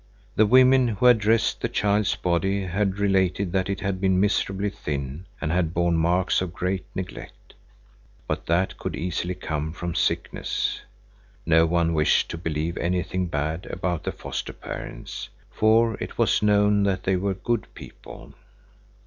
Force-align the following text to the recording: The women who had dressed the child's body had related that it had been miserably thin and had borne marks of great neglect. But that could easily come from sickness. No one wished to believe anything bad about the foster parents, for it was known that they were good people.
The 0.35 0.47
women 0.47 0.87
who 0.87 1.05
had 1.05 1.19
dressed 1.19 1.61
the 1.61 1.69
child's 1.69 2.15
body 2.15 2.63
had 2.65 2.97
related 2.97 3.51
that 3.51 3.69
it 3.69 3.81
had 3.81 4.01
been 4.01 4.19
miserably 4.19 4.71
thin 4.71 5.27
and 5.39 5.51
had 5.51 5.75
borne 5.75 5.95
marks 5.95 6.41
of 6.41 6.55
great 6.55 6.85
neglect. 6.95 7.53
But 8.27 8.47
that 8.47 8.79
could 8.79 8.95
easily 8.95 9.35
come 9.35 9.71
from 9.73 9.93
sickness. 9.93 10.81
No 11.45 11.67
one 11.67 11.93
wished 11.93 12.31
to 12.31 12.37
believe 12.39 12.77
anything 12.79 13.27
bad 13.27 13.67
about 13.69 14.03
the 14.03 14.11
foster 14.11 14.53
parents, 14.53 15.29
for 15.51 15.93
it 16.01 16.17
was 16.17 16.41
known 16.41 16.81
that 16.81 17.03
they 17.03 17.15
were 17.15 17.35
good 17.35 17.71
people. 17.75 18.33